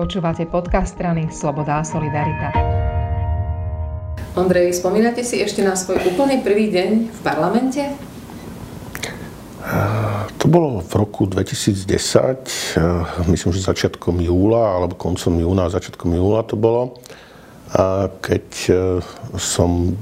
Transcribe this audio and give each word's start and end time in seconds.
Počúvate 0.00 0.48
podcast 0.48 0.96
strany 0.96 1.28
Sloboda 1.28 1.76
a 1.76 1.84
Solidarita. 1.84 2.56
Ondrej, 4.32 4.72
spomínate 4.72 5.20
si 5.20 5.44
ešte 5.44 5.60
na 5.60 5.76
svoj 5.76 6.00
úplný 6.08 6.40
prvý 6.40 6.72
deň 6.72 7.12
v 7.12 7.20
parlamente? 7.20 7.84
To 10.40 10.46
bolo 10.48 10.80
v 10.80 10.92
roku 10.96 11.28
2010, 11.28 12.80
myslím, 13.28 13.50
že 13.52 13.60
začiatkom 13.60 14.24
júla, 14.24 14.80
alebo 14.80 14.96
koncom 14.96 15.36
júna, 15.36 15.68
začiatkom 15.68 16.16
júla 16.16 16.48
to 16.48 16.56
bolo, 16.56 16.96
keď 18.24 18.72
som, 19.36 20.00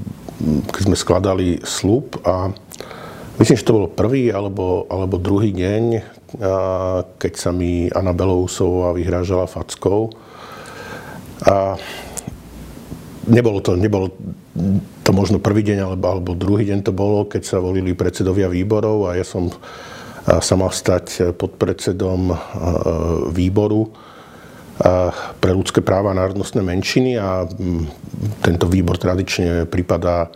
keď 0.71 0.81
sme 0.87 0.95
skladali 0.95 1.59
slub 1.67 2.23
a 2.23 2.55
myslím, 3.39 3.57
že 3.57 3.67
to 3.67 3.77
bolo 3.79 3.87
prvý 3.87 4.29
alebo, 4.29 4.83
alebo 4.91 5.15
druhý 5.15 5.55
deň, 5.55 5.83
keď 7.15 7.33
sa 7.39 7.55
mi 7.55 7.87
Anna 7.89 8.11
Belousová 8.11 8.91
vyhrážala 8.93 9.47
fackou. 9.47 10.11
A 11.47 11.79
nebolo 13.31 13.63
to, 13.63 13.79
nebolo 13.79 14.11
to 15.07 15.11
možno 15.15 15.39
prvý 15.39 15.63
deň 15.63 15.87
alebo, 15.87 16.05
alebo 16.05 16.31
druhý 16.35 16.67
deň 16.67 16.83
to 16.83 16.91
bolo, 16.91 17.25
keď 17.25 17.47
sa 17.47 17.57
volili 17.63 17.95
predsedovia 17.95 18.51
výborov 18.51 19.07
a 19.07 19.15
ja 19.15 19.23
som 19.23 19.47
sa 20.27 20.53
mal 20.59 20.69
stať 20.69 21.33
podpredsedom 21.39 22.35
výboru 23.33 23.89
pre 25.39 25.51
ľudské 25.51 25.79
práva 25.79 26.11
a 26.11 26.19
národnostné 26.19 26.59
menšiny 26.59 27.17
a 27.19 27.47
tento 28.43 28.65
výbor 28.67 28.99
tradične 28.99 29.65
pripadá 29.65 30.29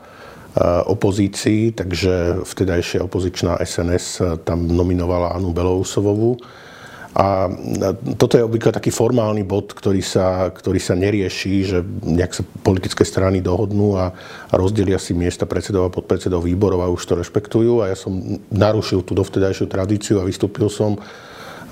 opozícii, 0.86 1.74
takže 1.74 2.46
vtedajšia 2.46 3.02
opozičná 3.02 3.58
SNS 3.66 4.22
tam 4.46 4.70
nominovala 4.70 5.34
Anu 5.34 5.50
Belousovovú. 5.50 6.38
A 7.14 7.46
toto 8.18 8.42
je 8.42 8.46
obvykle 8.46 8.74
taký 8.74 8.90
formálny 8.90 9.46
bod, 9.46 9.78
ktorý 9.78 10.02
sa, 10.02 10.50
ktorý 10.50 10.82
sa 10.82 10.98
nerieši, 10.98 11.54
že 11.62 11.78
nejak 12.10 12.34
sa 12.34 12.42
politické 12.42 13.06
strany 13.06 13.38
dohodnú 13.38 13.94
a, 13.94 14.10
a 14.50 14.54
rozdelia 14.58 14.98
si 14.98 15.14
miesta 15.14 15.46
predsedov 15.46 15.90
a 15.90 15.94
podpredsedov 15.94 16.42
výborov 16.42 16.82
a 16.82 16.90
už 16.90 17.06
to 17.06 17.14
rešpektujú. 17.22 17.86
A 17.86 17.94
ja 17.94 17.98
som 17.98 18.42
narušil 18.50 19.06
tú 19.06 19.14
dovtedajšiu 19.14 19.70
tradíciu 19.70 20.18
a 20.18 20.26
vystúpil 20.26 20.74
som 20.74 20.98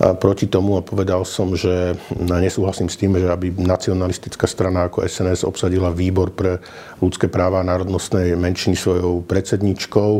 proti 0.01 0.49
tomu 0.49 0.81
a 0.81 0.85
povedal 0.85 1.21
som, 1.21 1.53
že 1.53 1.93
nesúhlasím 2.17 2.89
s 2.89 2.97
tým, 2.97 3.21
že 3.21 3.29
aby 3.29 3.53
nacionalistická 3.53 4.49
strana 4.49 4.89
ako 4.89 5.05
SNS 5.05 5.45
obsadila 5.45 5.93
výbor 5.93 6.33
pre 6.33 6.57
ľudské 6.97 7.29
práva 7.29 7.61
a 7.61 7.67
národnostnej 7.69 8.33
menšiny 8.33 8.73
svojou 8.73 9.21
predsedničkou 9.21 10.11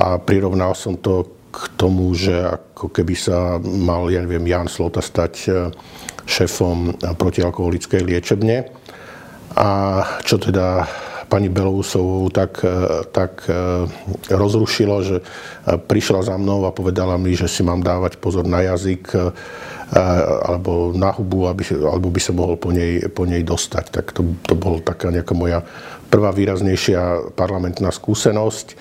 a 0.00 0.16
prirovnal 0.16 0.72
som 0.72 0.96
to 0.96 1.28
k 1.52 1.60
tomu, 1.76 2.12
že 2.12 2.36
ako 2.36 2.92
keby 2.92 3.16
sa 3.16 3.56
mal, 3.60 4.12
ja 4.12 4.20
neviem, 4.20 4.44
Jan 4.44 4.68
Slota 4.68 5.00
stať 5.00 5.34
e, 5.48 5.50
šéfom 6.28 7.00
protialkoholickej 7.16 8.04
liečebne. 8.04 8.68
A 9.56 9.68
čo 10.20 10.36
teda 10.36 10.84
pani 11.26 11.50
Belousovú 11.50 12.30
tak, 12.30 12.62
e, 12.62 13.02
tak 13.10 13.44
e, 13.50 13.86
rozrušilo, 14.30 14.96
že 15.02 15.16
e, 15.20 15.24
prišla 15.76 16.32
za 16.32 16.34
mnou 16.38 16.64
a 16.64 16.74
povedala 16.74 17.18
mi, 17.18 17.34
že 17.34 17.50
si 17.50 17.66
mám 17.66 17.82
dávať 17.82 18.18
pozor 18.22 18.46
na 18.46 18.62
jazyk 18.62 19.12
alebo 20.42 20.90
na 20.90 21.14
hubu, 21.14 21.46
aby, 21.46 21.62
alebo 21.78 22.10
by 22.10 22.18
sa 22.18 22.34
mohol 22.34 22.58
po 22.58 22.74
nej, 22.74 23.06
po 23.06 23.22
nej 23.22 23.46
dostať. 23.46 23.94
Tak 23.94 24.18
to, 24.18 24.34
to 24.42 24.58
bol 24.58 24.82
taká 24.82 25.14
nejaká 25.14 25.30
moja 25.30 25.62
prvá 26.10 26.34
výraznejšia 26.34 27.30
parlamentná 27.38 27.94
skúsenosť. 27.94 28.74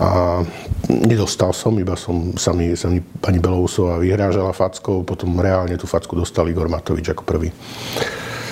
A 0.00 0.40
nedostal 0.88 1.52
som, 1.52 1.76
iba 1.76 1.92
som, 1.92 2.32
sa 2.40 2.56
mi, 2.56 2.72
sa 2.72 2.88
mi 2.88 3.04
pani 3.04 3.36
Belousová 3.36 4.00
vyhrážala 4.00 4.56
fackou, 4.56 5.04
potom 5.04 5.36
reálne 5.36 5.76
tú 5.76 5.84
facku 5.84 6.16
dostal 6.16 6.48
Igor 6.48 6.72
Matovič 6.72 7.12
ako 7.12 7.22
prvý. 7.28 7.52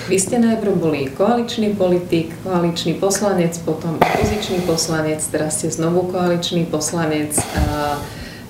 Vy 0.03 0.19
ste 0.19 0.35
najprv 0.35 0.73
boli 0.75 1.07
koaličný 1.07 1.79
politik, 1.79 2.35
koaličný 2.43 2.99
poslanec, 2.99 3.55
potom 3.63 4.03
opozičný 4.03 4.67
poslanec, 4.67 5.23
teraz 5.31 5.63
ste 5.63 5.71
znovu 5.71 6.11
koaličný 6.11 6.67
poslanec. 6.67 7.31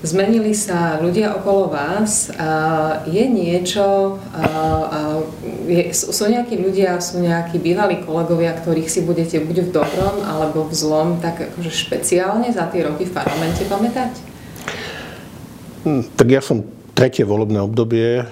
Zmenili 0.02 0.58
sa 0.58 0.98
ľudia 0.98 1.38
okolo 1.38 1.70
vás. 1.70 2.34
Je 3.06 3.24
niečo, 3.30 4.18
sú 5.94 6.24
nejakí 6.26 6.58
ľudia, 6.58 6.98
sú 6.98 7.22
nejakí 7.22 7.62
bývalí 7.62 8.02
kolegovia, 8.02 8.58
ktorých 8.58 8.90
si 8.90 9.06
budete 9.06 9.38
buď 9.46 9.70
v 9.70 9.74
dobrom 9.78 10.26
alebo 10.26 10.66
v 10.66 10.74
zlom 10.74 11.22
tak 11.22 11.54
akože 11.54 11.70
špeciálne 11.70 12.50
za 12.50 12.66
tie 12.74 12.82
roky 12.82 13.06
v 13.06 13.14
parlamente 13.14 13.62
pamätať? 13.70 14.12
Hm, 15.86 16.18
tak 16.18 16.28
ja 16.34 16.42
som 16.42 16.66
tretie 16.94 17.26
volebné 17.26 17.60
obdobie 17.60 18.22
eh, 18.22 18.26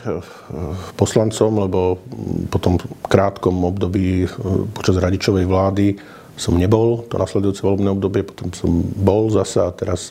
poslancom, 0.96 1.66
lebo 1.68 2.00
po 2.48 2.58
tom 2.62 2.78
krátkom 3.10 3.66
období 3.66 4.26
eh, 4.26 4.30
počas 4.72 5.02
radičovej 5.02 5.46
vlády 5.50 5.88
som 6.42 6.58
nebol, 6.58 7.06
to 7.06 7.22
nasledujúce 7.22 7.62
volebné 7.62 7.94
obdobie, 7.94 8.26
potom 8.26 8.50
som 8.56 8.82
bol 8.82 9.30
zasa 9.30 9.70
a 9.70 9.76
teraz, 9.76 10.10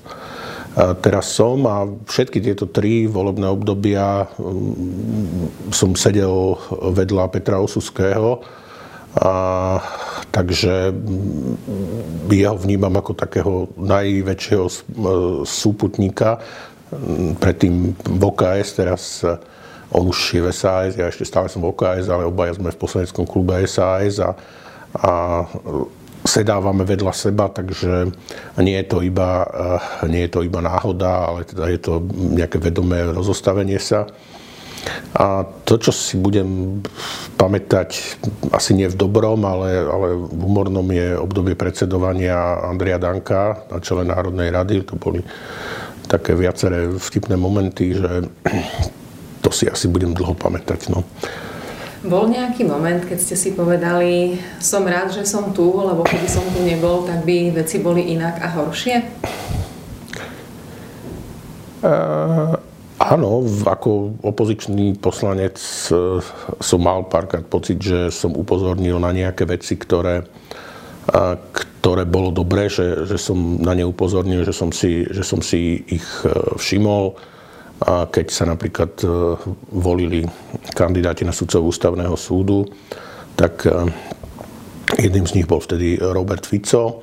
a 0.78 0.94
teraz 0.94 1.32
som. 1.32 1.58
A 1.66 1.90
všetky 2.06 2.38
tieto 2.38 2.70
tri 2.70 3.10
volebné 3.10 3.50
obdobia 3.50 4.30
mm, 4.38 5.74
som 5.74 5.96
sedel 5.98 6.54
vedľa 6.70 7.34
Petra 7.34 7.58
Osuského, 7.58 8.46
a, 9.10 9.32
takže 10.30 10.94
mm, 10.94 12.30
jeho 12.30 12.54
vnímam 12.54 12.94
ako 12.94 13.12
takého 13.18 13.52
najväčšieho 13.74 14.66
eh, 14.70 14.74
súputníka 15.42 16.38
predtým 17.38 17.94
v 17.94 18.22
OKS, 18.22 18.68
teraz 18.74 19.02
eh, 19.22 19.38
on 19.90 20.06
už 20.06 20.38
je 20.38 20.42
v 20.42 20.50
SAS, 20.54 20.94
ja 20.94 21.10
ešte 21.10 21.26
stále 21.26 21.50
som 21.50 21.62
v 21.62 21.70
OKS, 21.74 22.10
ale 22.10 22.26
obaja 22.26 22.54
sme 22.54 22.70
v 22.70 22.78
poslaneckom 22.78 23.26
klube 23.26 23.58
SAS 23.66 24.22
a, 24.22 24.34
a 24.98 25.10
sedávame 26.22 26.84
vedľa 26.84 27.14
seba, 27.16 27.48
takže 27.48 28.12
nie 28.60 28.76
je 28.82 28.86
to 28.86 28.98
iba, 29.02 29.46
eh, 29.46 30.08
nie 30.10 30.26
je 30.26 30.30
to 30.34 30.40
iba 30.42 30.60
náhoda, 30.62 31.30
ale 31.30 31.46
teda 31.46 31.64
je 31.70 31.80
to 31.80 31.92
nejaké 32.14 32.58
vedomé 32.58 33.10
rozostavenie 33.10 33.78
sa. 33.78 34.10
A 35.12 35.44
to, 35.68 35.76
čo 35.76 35.92
si 35.92 36.16
budem 36.16 36.80
pamätať, 37.36 38.16
asi 38.48 38.72
nie 38.72 38.88
v 38.88 38.96
dobrom, 38.96 39.44
ale, 39.44 39.84
ale 39.84 40.16
v 40.16 40.40
humornom 40.40 40.88
je 40.88 41.20
obdobie 41.20 41.52
predsedovania 41.52 42.64
Andrea 42.64 42.96
Danka 42.96 43.68
na 43.68 43.78
čele 43.84 44.08
Národnej 44.08 44.48
rady. 44.48 44.88
To 44.88 44.96
boli 44.96 45.20
také 46.10 46.34
viaceré 46.34 46.90
vtipné 46.90 47.38
momenty, 47.38 47.94
že 47.94 48.26
to 49.46 49.54
si 49.54 49.70
asi 49.70 49.86
budem 49.86 50.10
dlho 50.10 50.34
pamätať. 50.34 50.90
No. 50.90 51.06
Bol 52.00 52.32
nejaký 52.32 52.64
moment, 52.64 53.04
keď 53.04 53.18
ste 53.20 53.36
si 53.36 53.52
povedali, 53.52 54.40
som 54.58 54.82
rád, 54.88 55.12
že 55.12 55.28
som 55.28 55.52
tu, 55.52 55.68
lebo 55.68 56.00
keby 56.02 56.26
som 56.26 56.42
tu 56.50 56.64
nebol, 56.64 57.04
tak 57.04 57.22
by 57.22 57.52
veci 57.52 57.76
boli 57.76 58.16
inak 58.16 58.40
a 58.40 58.48
horšie? 58.56 58.96
Uh, 61.80 62.56
áno, 62.96 63.44
ako 63.44 64.16
opozičný 64.24 64.96
poslanec 64.96 65.60
uh, 65.92 66.24
som 66.60 66.80
mal 66.80 67.04
párkrát 67.04 67.44
pocit, 67.44 67.80
že 67.80 68.08
som 68.08 68.32
upozornil 68.32 68.96
na 68.96 69.12
nejaké 69.12 69.44
veci, 69.44 69.76
ktoré, 69.76 70.24
uh, 70.24 71.36
ktoré 71.80 72.04
bolo 72.04 72.28
dobré, 72.28 72.68
že, 72.68 73.08
že 73.08 73.16
som 73.16 73.56
na 73.56 73.72
ne 73.72 73.88
upozornil, 73.88 74.44
že 74.44 74.52
som 74.52 74.68
si, 74.68 75.08
že 75.08 75.24
som 75.24 75.40
si 75.40 75.80
ich 75.88 76.04
e, 76.28 76.28
všimol. 76.60 77.16
A 77.80 78.04
keď 78.04 78.26
sa 78.28 78.44
napríklad 78.44 79.00
e, 79.00 79.08
volili 79.72 80.20
kandidáti 80.76 81.24
na 81.24 81.32
sudcov 81.32 81.64
ústavného 81.72 82.12
súdu, 82.20 82.68
tak 83.32 83.64
e, 83.64 83.72
jedným 85.00 85.24
z 85.24 85.40
nich 85.40 85.48
bol 85.48 85.64
vtedy 85.64 85.96
Robert 85.96 86.44
Fico. 86.44 87.00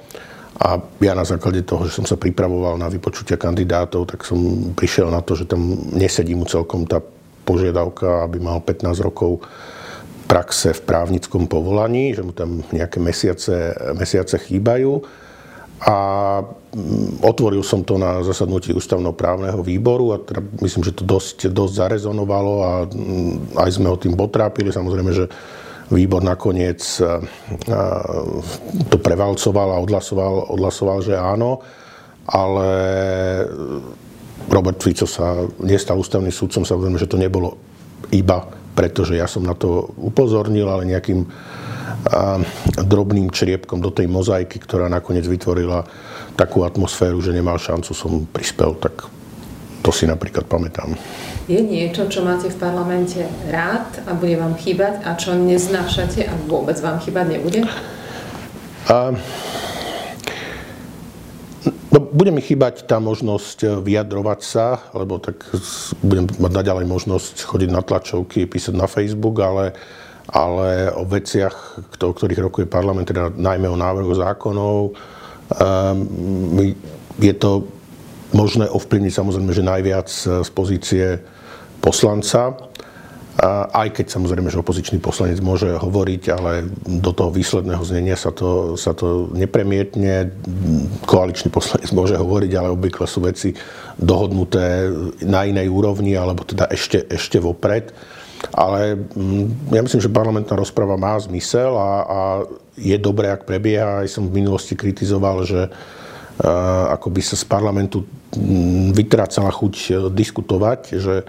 A 0.62 0.78
ja 1.02 1.18
na 1.18 1.26
základe 1.26 1.66
toho, 1.66 1.90
že 1.90 1.98
som 1.98 2.06
sa 2.06 2.18
pripravoval 2.18 2.78
na 2.78 2.86
vypočutia 2.86 3.42
kandidátov, 3.42 4.06
tak 4.06 4.22
som 4.22 4.38
prišiel 4.78 5.10
na 5.10 5.26
to, 5.26 5.34
že 5.34 5.50
tam 5.50 5.74
nesedí 5.90 6.38
mu 6.38 6.46
celkom 6.46 6.86
tá 6.86 7.02
požiadavka, 7.50 8.30
aby 8.30 8.38
mal 8.38 8.62
15 8.62 8.94
rokov 9.02 9.42
praxe 10.28 10.76
v 10.76 10.82
právnickom 10.84 11.48
povolaní, 11.48 12.12
že 12.12 12.22
mu 12.22 12.36
tam 12.36 12.62
nejaké 12.76 13.00
mesiace, 13.00 13.72
mesiace 13.96 14.36
chýbajú. 14.38 15.00
A 15.88 15.98
mm, 16.44 17.24
otvoril 17.24 17.64
som 17.64 17.88
to 17.88 17.96
na 17.96 18.20
zasadnutí 18.22 18.76
ústavnoprávneho 18.76 19.64
výboru 19.64 20.14
a 20.14 20.18
teda 20.20 20.44
myslím, 20.62 20.84
že 20.84 20.98
to 20.98 21.08
dosť, 21.08 21.48
dosť 21.50 21.74
zarezonovalo 21.74 22.54
a 22.62 22.72
mm, 22.86 23.56
aj 23.56 23.70
sme 23.72 23.88
ho 23.88 23.98
tým 23.98 24.20
potrápili. 24.20 24.70
Samozrejme, 24.70 25.12
že 25.16 25.26
výbor 25.88 26.20
nakoniec 26.20 26.84
to 28.92 28.98
prevalcoval 29.00 29.70
a 29.72 29.80
odhlasoval, 29.80 30.52
odhlasoval 30.52 31.00
že 31.00 31.16
áno, 31.16 31.64
ale 32.28 32.68
Robert 34.52 34.84
Fico 34.84 35.08
sa 35.08 35.48
nestal 35.64 35.96
ústavným 35.96 36.34
súdcom, 36.34 36.68
samozrejme, 36.68 37.00
že 37.00 37.08
to 37.08 37.16
nebolo 37.16 37.56
iba 38.12 38.44
pretože 38.78 39.18
ja 39.18 39.26
som 39.26 39.42
na 39.42 39.58
to 39.58 39.90
upozornil, 39.98 40.70
ale 40.70 40.86
nejakým 40.86 41.26
a, 41.26 42.38
drobným 42.78 43.34
čriepkom 43.34 43.82
do 43.82 43.90
tej 43.90 44.06
mozaiky, 44.06 44.62
ktorá 44.62 44.86
nakoniec 44.86 45.26
vytvorila 45.26 45.82
takú 46.38 46.62
atmosféru, 46.62 47.18
že 47.18 47.34
nemal 47.34 47.58
šancu, 47.58 47.92
som 47.98 48.30
prispel. 48.30 48.78
Tak 48.78 49.18
To 49.88 49.96
si 49.96 50.04
napríklad 50.04 50.44
pamätám. 50.52 51.00
Je 51.48 51.64
niečo, 51.64 52.12
čo 52.12 52.20
máte 52.20 52.52
v 52.52 52.60
parlamente 52.60 53.24
rád 53.48 54.04
a 54.04 54.12
bude 54.12 54.36
vám 54.36 54.60
chýbať 54.60 55.00
a 55.08 55.16
čo 55.16 55.32
neznášate 55.32 56.28
a 56.28 56.36
vôbec 56.44 56.76
vám 56.84 57.00
chýbať 57.00 57.40
nebude? 57.40 57.64
A, 58.92 59.16
no, 61.98 62.06
bude 62.14 62.30
mi 62.30 62.46
chýbať 62.46 62.86
tá 62.86 63.02
možnosť 63.02 63.82
vyjadrovať 63.82 64.40
sa, 64.46 64.86
lebo 64.94 65.18
tak 65.18 65.42
budem 66.06 66.30
mať 66.38 66.52
naďalej 66.54 66.86
možnosť 66.86 67.36
chodiť 67.42 67.70
na 67.74 67.82
tlačovky, 67.82 68.46
písať 68.46 68.78
na 68.78 68.86
Facebook, 68.86 69.42
ale 69.42 69.74
ale 70.28 70.92
o 70.92 71.08
veciach, 71.08 71.80
o 72.04 72.12
ktorých 72.12 72.44
rokuje 72.44 72.68
parlament, 72.68 73.08
teda 73.08 73.32
najmä 73.32 73.72
o 73.72 73.80
návrhu 73.80 74.12
zákonov, 74.12 74.92
um, 74.92 76.60
je 77.16 77.34
to 77.40 77.64
možné 78.36 78.68
ovplyvniť 78.68 79.14
samozrejme, 79.16 79.52
že 79.56 79.64
najviac 79.64 80.10
z 80.44 80.50
pozície 80.52 81.24
poslanca, 81.80 82.60
aj 83.46 83.94
keď 83.94 84.18
samozrejme, 84.18 84.50
že 84.50 84.58
opozičný 84.58 84.98
poslanec 84.98 85.38
môže 85.46 85.70
hovoriť, 85.78 86.24
ale 86.34 86.66
do 86.90 87.14
toho 87.14 87.30
výsledného 87.30 87.84
znenia 87.86 88.18
sa 88.18 88.34
to, 88.34 88.74
sa 88.74 88.98
to 88.98 89.30
nepremietne. 89.30 90.34
Koaličný 91.06 91.54
poslanec 91.54 91.94
môže 91.94 92.18
hovoriť, 92.18 92.52
ale 92.58 92.74
obvykle 92.74 93.06
sú 93.06 93.22
veci 93.22 93.54
dohodnuté 93.94 94.90
na 95.22 95.46
inej 95.46 95.70
úrovni, 95.70 96.18
alebo 96.18 96.42
teda 96.50 96.66
ešte, 96.74 97.06
ešte 97.06 97.38
vopred. 97.38 97.94
Ale 98.58 98.98
mm, 98.98 99.70
ja 99.70 99.82
myslím, 99.86 100.02
že 100.02 100.10
parlamentná 100.10 100.58
rozprava 100.58 100.98
má 100.98 101.14
zmysel 101.22 101.78
a, 101.78 101.92
a 102.06 102.20
je 102.74 102.98
dobré, 102.98 103.30
ak 103.30 103.46
prebieha. 103.46 104.02
Aj 104.02 104.10
som 104.10 104.26
v 104.26 104.42
minulosti 104.42 104.74
kritizoval, 104.74 105.46
že 105.46 105.70
ako 106.94 107.10
by 107.10 107.22
sa 107.22 107.34
z 107.34 107.46
parlamentu 107.50 108.06
mm, 108.34 108.94
vytrácala 108.94 109.50
chuť 109.50 109.74
diskutovať, 110.14 110.80
že, 111.02 111.26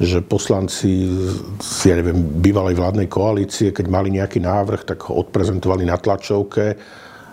že 0.00 0.24
poslanci 0.24 1.04
z 1.60 1.92
ja 1.92 2.00
neviem, 2.00 2.16
bývalej 2.40 2.72
vládnej 2.72 3.04
koalície, 3.04 3.68
keď 3.68 3.86
mali 3.92 4.08
nejaký 4.16 4.40
návrh, 4.40 4.88
tak 4.88 5.04
ho 5.12 5.20
odprezentovali 5.20 5.84
na 5.84 6.00
tlačovke 6.00 6.72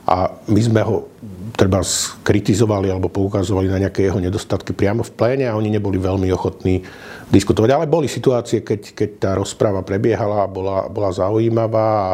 a 0.08 0.31
my 0.52 0.62
sme 0.64 0.84
ho 0.84 1.08
treba 1.56 1.80
skritizovali 1.84 2.92
alebo 2.92 3.08
poukazovali 3.08 3.72
na 3.72 3.80
nejaké 3.88 4.08
jeho 4.08 4.19
nedostatky 4.19 4.75
priamo 4.75 5.04
v 5.04 5.16
pléne 5.16 5.48
a 5.48 5.56
oni 5.56 5.80
neboli 5.80 6.00
veľmi 6.00 6.28
ochotní 6.31 6.84
diskutovať. 7.28 7.69
Ale 7.72 7.92
boli 7.92 8.12
situácie, 8.12 8.64
keď, 8.64 8.96
keď 8.96 9.10
tá 9.20 9.31
rozpráva 9.36 9.84
prebiehala 9.84 10.48
a 10.48 10.52
bola, 10.52 10.88
bola 10.88 11.12
zaujímavá 11.12 11.88
a 11.88 12.12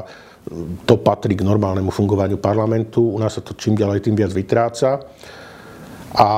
to 0.85 0.97
patrí 1.01 1.37
k 1.37 1.45
normálnemu 1.45 1.93
fungovaniu 1.93 2.41
parlamentu. 2.41 3.13
U 3.13 3.17
nás 3.21 3.37
sa 3.37 3.45
to 3.45 3.53
čím 3.53 3.77
ďalej 3.77 4.05
tým 4.05 4.17
viac 4.17 4.33
vytráca. 4.33 5.01
A 6.13 6.29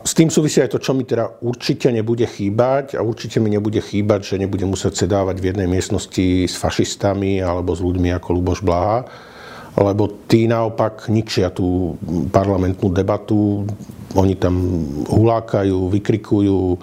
s 0.00 0.16
tým 0.16 0.32
súvisí 0.32 0.64
aj 0.64 0.72
to, 0.72 0.80
čo 0.80 0.96
mi 0.96 1.04
teda 1.04 1.44
určite 1.44 1.92
nebude 1.92 2.24
chýbať 2.24 2.96
a 2.96 3.04
určite 3.04 3.44
mi 3.44 3.52
nebude 3.52 3.76
chýbať, 3.76 4.24
že 4.24 4.40
nebudem 4.40 4.72
musieť 4.72 5.04
sedávať 5.04 5.36
v 5.36 5.52
jednej 5.52 5.68
miestnosti 5.68 6.48
s 6.48 6.56
fašistami 6.56 7.44
alebo 7.44 7.76
s 7.76 7.84
ľuďmi 7.84 8.08
ako 8.16 8.28
Luboš 8.32 8.64
Blaha, 8.64 9.04
lebo 9.76 10.08
tí 10.24 10.48
naopak 10.48 11.12
ničia 11.12 11.52
tú 11.52 12.00
parlamentnú 12.32 12.88
debatu, 12.88 13.68
oni 14.16 14.32
tam 14.40 14.56
hulákajú, 15.12 15.92
vykrikujú, 15.92 16.80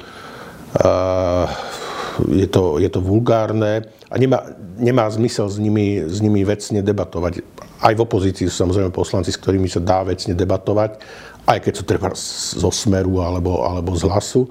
je 2.30 2.48
to, 2.54 2.64
je 2.78 2.90
to 2.94 3.00
vulgárne 3.02 3.90
a 4.06 4.16
nemá, 4.22 4.54
nemá 4.78 5.10
zmysel 5.10 5.50
s 5.50 5.58
nimi, 5.58 6.06
s 6.06 6.22
nimi 6.22 6.46
vecne 6.46 6.86
debatovať. 6.86 7.42
Aj 7.82 7.92
v 7.92 8.04
opozícii 8.06 8.48
sú 8.48 8.56
samozrejme 8.70 8.94
poslanci, 8.94 9.34
s 9.34 9.42
ktorými 9.42 9.68
sa 9.68 9.82
dá 9.84 10.06
vecne 10.06 10.38
debatovať, 10.38 11.02
aj 11.46 11.60
keď 11.62 11.74
sú 11.78 11.84
treba 11.86 12.10
zo 12.58 12.72
smeru 12.74 13.22
alebo, 13.22 13.62
alebo 13.62 13.94
z 13.94 14.10
hlasu 14.10 14.50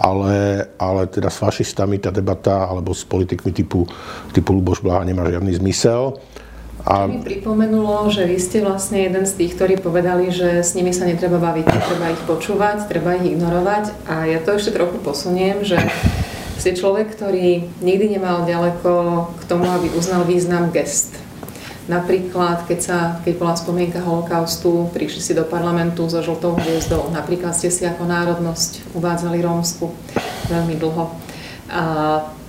ale, 0.00 0.64
ale 0.80 1.04
teda 1.12 1.28
s 1.28 1.36
fašistami 1.36 2.00
tá 2.00 2.08
debata 2.08 2.64
alebo 2.64 2.96
s 2.96 3.04
politikmi 3.04 3.52
typu, 3.52 3.84
typu 4.32 4.56
Luboš 4.56 4.80
Blaha 4.80 5.04
nemá 5.04 5.28
žiadny 5.28 5.52
zmysel. 5.60 6.16
A... 6.88 7.04
mi 7.04 7.20
pripomenulo, 7.20 8.08
že 8.08 8.24
vy 8.24 8.40
ste 8.40 8.64
vlastne 8.64 9.04
jeden 9.04 9.28
z 9.28 9.36
tých, 9.36 9.52
ktorí 9.60 9.84
povedali, 9.84 10.32
že 10.32 10.64
s 10.64 10.72
nimi 10.72 10.96
sa 10.96 11.04
netreba 11.04 11.36
baviť, 11.36 11.68
treba 11.68 12.08
ich 12.08 12.22
počúvať, 12.24 12.88
treba 12.88 13.20
ich 13.20 13.36
ignorovať. 13.36 14.08
A 14.08 14.24
ja 14.24 14.40
to 14.40 14.56
ešte 14.56 14.80
trochu 14.80 14.96
posuniem, 15.04 15.60
že 15.60 15.76
ste 16.56 16.72
človek, 16.72 17.12
ktorý 17.12 17.68
nikdy 17.84 18.16
nemal 18.16 18.48
ďaleko 18.48 18.92
k 19.36 19.42
tomu, 19.44 19.68
aby 19.68 19.92
uznal 19.92 20.24
význam 20.24 20.72
gest. 20.72 21.19
Napríklad, 21.90 22.70
keď, 22.70 22.78
sa, 22.78 22.98
keď 23.26 23.34
bola 23.34 23.58
spomienka 23.58 23.98
holokaustu, 23.98 24.86
prišli 24.94 25.18
si 25.18 25.32
do 25.34 25.42
parlamentu 25.42 26.06
so 26.06 26.22
žltou 26.22 26.54
hviezdou. 26.54 27.10
Napríklad 27.10 27.50
ste 27.50 27.66
si 27.66 27.82
ako 27.82 28.06
národnosť 28.06 28.94
uvádzali 28.94 29.42
Rómsku 29.42 29.90
veľmi 30.46 30.78
dlho. 30.78 31.10
A 31.66 31.82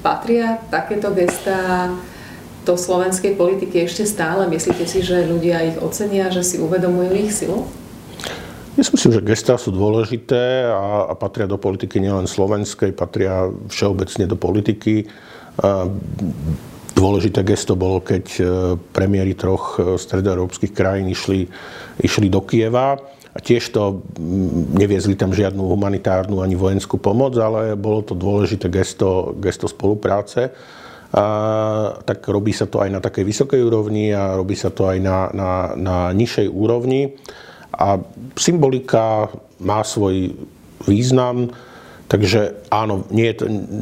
patria 0.06 0.62
takéto 0.70 1.10
gestá 1.18 1.90
do 2.62 2.78
slovenskej 2.78 3.34
politiky 3.34 3.82
ešte 3.82 4.06
stále? 4.06 4.46
Myslíte 4.46 4.86
si, 4.86 5.02
že 5.02 5.26
ľudia 5.26 5.74
ich 5.74 5.78
ocenia, 5.82 6.30
že 6.30 6.46
si 6.46 6.62
uvedomujú 6.62 7.10
ich 7.18 7.34
silu? 7.34 7.66
Ja 8.78 8.86
si 8.86 8.94
myslím, 8.94 9.18
že 9.18 9.26
gestá 9.26 9.58
sú 9.58 9.74
dôležité 9.74 10.70
a, 10.70 11.10
a 11.10 11.14
patria 11.18 11.50
do 11.50 11.58
politiky 11.58 11.98
nielen 11.98 12.30
slovenskej, 12.30 12.94
patria 12.94 13.50
všeobecne 13.74 14.30
do 14.30 14.38
politiky. 14.38 15.10
A 15.60 15.90
dôležité 17.02 17.42
gesto 17.42 17.74
bolo, 17.74 18.06
keď 18.06 18.26
e, 18.38 18.44
premiéry 18.94 19.34
troch 19.34 19.82
e, 19.82 19.98
stredoeurópskych 19.98 20.70
krajín 20.70 21.10
išli, 21.10 21.50
išli 21.98 22.30
do 22.30 22.46
Kieva 22.46 23.02
a 23.32 23.38
tiež 23.42 23.74
to 23.74 24.06
neviezli 24.78 25.18
tam 25.18 25.34
žiadnu 25.34 25.66
humanitárnu 25.66 26.46
ani 26.46 26.54
vojenskú 26.54 27.02
pomoc, 27.02 27.34
ale 27.42 27.74
bolo 27.74 28.06
to 28.06 28.14
dôležité 28.14 28.70
gesto, 28.70 29.34
gesto 29.42 29.66
spolupráce 29.66 30.54
a, 31.12 31.26
tak 32.06 32.24
robí 32.30 32.54
sa 32.54 32.70
to 32.70 32.80
aj 32.80 32.90
na 32.94 33.02
takej 33.04 33.28
vysokej 33.28 33.62
úrovni 33.66 34.14
a 34.14 34.38
robí 34.38 34.54
sa 34.54 34.70
to 34.70 34.88
aj 34.88 34.98
na, 35.02 35.28
na, 35.34 35.52
na 35.76 35.98
nižšej 36.16 36.48
úrovni. 36.48 37.18
A 37.72 38.00
symbolika 38.40 39.32
má 39.60 39.84
svoj 39.84 40.36
význam, 40.88 41.52
takže 42.12 42.68
áno, 42.68 43.08
nie 43.08 43.32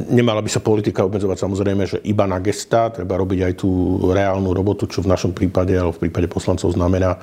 nemala 0.06 0.38
by 0.38 0.46
sa 0.46 0.62
politika 0.62 1.02
obmedzovať 1.02 1.42
samozrejme, 1.42 1.82
že 1.82 1.98
iba 2.06 2.30
na 2.30 2.38
gesta, 2.38 2.94
treba 2.94 3.18
robiť 3.18 3.50
aj 3.50 3.54
tú 3.58 3.98
reálnu 4.06 4.54
robotu, 4.54 4.86
čo 4.86 5.02
v 5.02 5.10
našom 5.10 5.34
prípade, 5.34 5.74
alebo 5.74 5.98
v 5.98 6.06
prípade 6.06 6.30
poslancov 6.30 6.70
znamená 6.70 7.18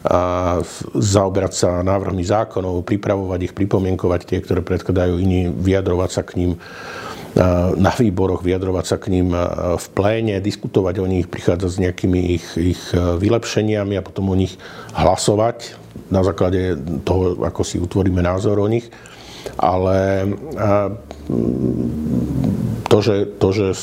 a 0.00 0.56
zaoberať 0.96 1.52
sa 1.52 1.70
návrhmi 1.84 2.24
zákonov, 2.24 2.88
pripravovať 2.88 3.52
ich, 3.52 3.52
pripomienkovať 3.52 4.20
tie, 4.24 4.38
ktoré 4.40 4.64
predkladajú 4.64 5.20
iní, 5.20 5.52
vyjadrovať 5.52 6.10
sa 6.10 6.22
k 6.24 6.40
ním 6.40 6.52
na 7.76 7.92
výboroch, 7.94 8.42
vyjadrovať 8.42 8.84
sa 8.88 8.96
k 8.96 9.12
ním 9.12 9.36
v 9.76 9.86
pléne, 9.92 10.40
diskutovať 10.40 10.94
o 10.98 11.06
nich, 11.06 11.28
prichádzať 11.28 11.70
s 11.70 11.78
nejakými 11.78 12.20
ich, 12.34 12.46
ich 12.58 12.82
e, 12.90 12.98
vylepšeniami 12.98 13.94
a 13.94 14.02
potom 14.02 14.34
o 14.34 14.34
nich 14.34 14.58
hlasovať 14.98 15.78
na 16.10 16.26
základe 16.26 16.74
toho, 17.06 17.38
ako 17.46 17.62
si 17.62 17.78
utvoríme 17.78 18.18
názor 18.18 18.58
o 18.58 18.66
nich. 18.66 18.90
Ale 19.56 20.28
to, 22.90 22.98
že, 22.98 23.38
to, 23.38 23.48
že 23.54 23.66
e, 23.70 23.78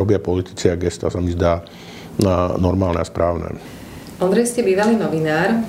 robia 0.00 0.16
politici 0.16 0.72
a 0.72 0.80
gesta, 0.80 1.12
sa 1.12 1.20
mi 1.20 1.34
zdá 1.34 1.60
normálne 2.56 3.02
a 3.02 3.06
správne. 3.06 3.58
Ondrej, 4.22 4.46
ste 4.46 4.62
bývalý 4.62 4.94
novinár 4.94 5.66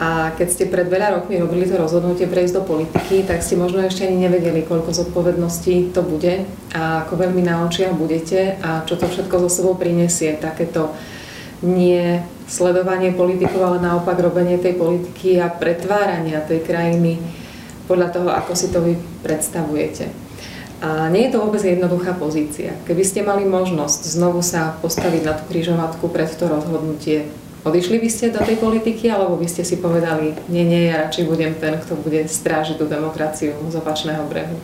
a 0.00 0.32
keď 0.40 0.48
ste 0.48 0.64
pred 0.72 0.88
veľa 0.88 1.20
rokmi 1.20 1.36
robili 1.36 1.68
to 1.68 1.76
rozhodnutie 1.76 2.24
prejsť 2.24 2.56
do 2.56 2.62
politiky, 2.64 3.28
tak 3.28 3.44
ste 3.44 3.60
možno 3.60 3.84
ešte 3.84 4.08
ani 4.08 4.24
nevedeli, 4.24 4.64
koľko 4.64 4.88
zodpovedností 4.88 5.92
to 5.92 6.00
bude 6.00 6.48
a 6.72 7.04
ako 7.04 7.12
veľmi 7.20 7.44
na 7.44 7.60
očiach 7.68 7.92
budete 7.92 8.56
a 8.64 8.88
čo 8.88 8.96
to 8.96 9.04
všetko 9.04 9.44
zo 9.46 9.48
sebou 9.52 9.76
prinesie. 9.76 10.40
Takéto 10.40 10.96
nie 11.60 12.24
sledovanie 12.48 13.12
politikov, 13.12 13.60
ale 13.68 13.84
naopak 13.84 14.16
robenie 14.16 14.56
tej 14.56 14.72
politiky 14.80 15.36
a 15.36 15.52
pretvárania 15.52 16.40
tej 16.40 16.64
krajiny 16.64 17.20
podľa 17.86 18.08
toho, 18.14 18.28
ako 18.30 18.52
si 18.54 18.68
to 18.70 18.78
vy 18.82 18.94
predstavujete. 19.22 20.10
A 20.82 21.06
nie 21.14 21.30
je 21.30 21.38
to 21.38 21.42
vôbec 21.46 21.62
jednoduchá 21.62 22.18
pozícia. 22.18 22.74
Keby 22.90 23.06
ste 23.06 23.22
mali 23.22 23.46
možnosť 23.46 24.02
znovu 24.18 24.42
sa 24.42 24.74
postaviť 24.82 25.22
na 25.22 25.38
tú 25.38 25.46
križovatku 25.46 26.10
pred 26.10 26.26
to 26.34 26.50
rozhodnutie, 26.50 27.30
Odišli 27.62 28.02
by 28.02 28.10
ste 28.10 28.34
do 28.34 28.42
tej 28.42 28.58
politiky, 28.58 29.06
alebo 29.06 29.38
by 29.38 29.46
ste 29.46 29.62
si 29.62 29.78
povedali, 29.78 30.34
nie, 30.50 30.66
nie, 30.66 30.90
ja 30.90 31.06
radšej 31.06 31.30
budem 31.30 31.54
ten, 31.54 31.78
kto 31.78 31.94
bude 31.94 32.26
strážiť 32.26 32.74
tú 32.74 32.90
demokraciu 32.90 33.54
z 33.70 33.74
opačného 33.78 34.26
brehu? 34.26 34.58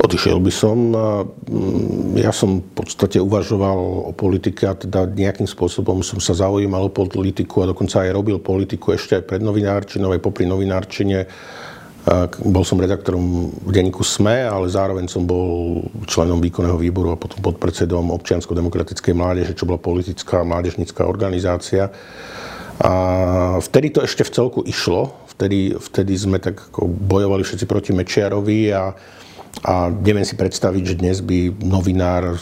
Odišiel 0.00 0.40
by 0.40 0.52
som. 0.52 0.76
Mm, 0.96 2.16
ja 2.16 2.32
som 2.32 2.64
v 2.64 2.72
podstate 2.72 3.20
uvažoval 3.20 4.08
o 4.08 4.12
politike 4.16 4.64
a 4.64 4.72
teda 4.72 5.04
nejakým 5.04 5.44
spôsobom 5.44 6.00
som 6.00 6.16
sa 6.18 6.32
zaujímal 6.32 6.88
o 6.88 6.94
politiku 6.94 7.62
a 7.62 7.70
dokonca 7.70 8.04
aj 8.04 8.16
robil 8.16 8.40
politiku 8.40 8.96
ešte 8.96 9.20
aj 9.20 9.24
pred 9.28 9.42
novinárčinou, 9.44 10.16
aj 10.16 10.24
popri 10.24 10.48
novinárčine 10.48 11.28
bol 12.40 12.64
som 12.64 12.80
redaktorom 12.80 13.52
v 13.60 13.70
denníku 13.70 14.00
SME, 14.00 14.48
ale 14.48 14.72
zároveň 14.72 15.04
som 15.04 15.28
bol 15.28 15.84
členom 16.08 16.40
výkonného 16.40 16.80
výboru 16.80 17.12
a 17.12 17.20
potom 17.20 17.44
podpredsedom 17.44 18.08
občiansko-demokratickej 18.16 19.12
mládeže, 19.12 19.52
čo 19.52 19.68
bola 19.68 19.76
politická 19.76 20.40
mládežnická 20.40 21.04
organizácia. 21.04 21.92
A 22.80 22.92
vtedy 23.60 23.92
to 23.92 24.00
ešte 24.00 24.24
v 24.24 24.32
celku 24.32 24.60
išlo. 24.64 25.28
vtedy, 25.36 25.76
vtedy 25.76 26.12
sme 26.16 26.40
tak 26.40 26.72
bojovali 26.80 27.44
všetci 27.44 27.68
proti 27.68 27.92
Mečiarovi 27.92 28.72
a, 28.72 28.96
a 29.60 29.92
neviem 29.92 30.24
si 30.24 30.38
predstaviť, 30.38 30.82
že 30.82 30.98
dnes 31.02 31.18
by 31.20 31.60
novinár, 31.60 32.38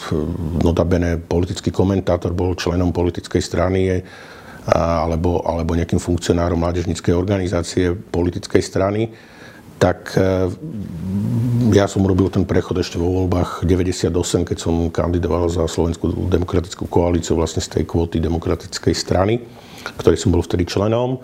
notabene 0.62 1.18
politický 1.18 1.74
komentátor 1.74 2.30
bol 2.30 2.54
členom 2.54 2.94
politickej 2.94 3.42
strany 3.42 4.04
alebo, 4.68 5.40
alebo 5.42 5.72
nejakým 5.74 5.98
funkcionárom 5.98 6.60
mládežníckej 6.60 7.16
organizácie 7.16 7.96
politickej 7.96 8.62
strany 8.62 9.08
tak 9.78 10.18
e, 10.18 10.50
ja 11.70 11.86
som 11.86 12.02
robil 12.02 12.26
ten 12.28 12.42
prechod 12.42 12.82
ešte 12.82 12.98
vo 12.98 13.24
voľbách 13.24 13.62
98, 13.62 14.10
keď 14.42 14.58
som 14.58 14.90
kandidoval 14.90 15.46
za 15.46 15.70
Slovenskú 15.70 16.10
demokratickú 16.26 16.90
koalíciu 16.90 17.38
vlastne 17.38 17.62
z 17.62 17.78
tej 17.78 17.84
kvóty 17.86 18.18
demokratickej 18.18 18.94
strany, 18.94 19.38
ktorej 20.02 20.18
som 20.18 20.34
bol 20.34 20.42
vtedy 20.42 20.66
členom. 20.66 21.22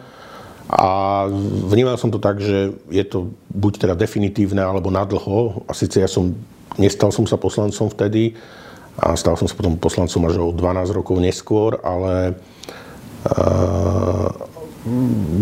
A 0.71 1.25
vnímal 1.68 2.00
som 2.00 2.09
to 2.09 2.16
tak, 2.16 2.40
že 2.40 2.73
je 2.88 3.04
to 3.04 3.33
buď 3.52 3.73
teda 3.85 3.94
definitívne, 3.94 4.64
alebo 4.64 4.88
nadlho. 4.88 5.64
A 5.68 5.76
síce 5.76 6.00
ja 6.00 6.09
som, 6.09 6.33
nestal 6.80 7.12
som 7.12 7.28
sa 7.28 7.37
poslancom 7.37 7.92
vtedy, 7.92 8.33
a 8.94 9.18
stal 9.18 9.35
som 9.35 9.50
sa 9.50 9.59
potom 9.59 9.75
poslancom 9.75 10.23
až 10.30 10.35
o 10.38 10.54
12 10.54 10.94
rokov 10.94 11.18
neskôr, 11.18 11.83
ale 11.83 12.38
uh, 13.26 14.30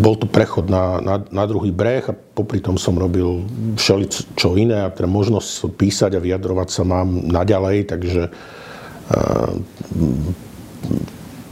bol 0.00 0.17
to 0.17 0.25
prechod 0.25 0.73
na, 0.73 1.02
na, 1.05 1.21
na 1.29 1.45
druhý 1.45 1.69
breh 1.69 2.00
a 2.09 2.17
popri 2.17 2.64
tom 2.64 2.81
som 2.81 2.97
robil 2.97 3.45
všeli 3.76 4.09
iné 4.57 4.87
a 4.87 4.93
teda 4.95 5.11
možnosť 5.11 5.69
písať 5.76 6.17
a 6.17 6.25
vyjadrovať 6.25 6.69
sa 6.73 6.83
mám 6.88 7.29
naďalej, 7.29 7.93
takže 7.93 8.33
uh, 8.33 9.52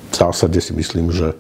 v 0.09 0.15
zásade 0.15 0.57
si 0.65 0.73
myslím, 0.73 1.13
že 1.13 1.37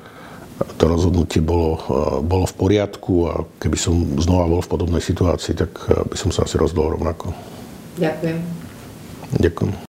to 0.76 0.84
rozhodnutie 0.88 1.40
bolo, 1.40 1.76
uh, 1.76 1.80
bolo 2.20 2.44
v 2.44 2.54
poriadku 2.56 3.14
a 3.28 3.34
keby 3.60 3.76
som 3.80 3.94
znova 4.20 4.48
bol 4.48 4.60
v 4.60 4.70
podobnej 4.70 5.02
situácii, 5.02 5.54
tak 5.56 5.72
by 5.88 6.16
som 6.16 6.28
sa 6.34 6.44
asi 6.44 6.60
rozhodol 6.60 6.96
rovnako. 6.96 7.32
Ďakujem. 7.96 8.38
Ďakujem. 9.40 9.88